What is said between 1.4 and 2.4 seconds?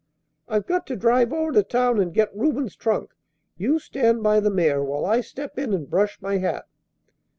to town and get